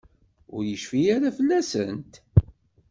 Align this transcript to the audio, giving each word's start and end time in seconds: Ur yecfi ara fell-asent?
Ur 0.55 0.63
yecfi 0.65 0.99
ara 1.15 1.29
fell-asent? 1.37 2.13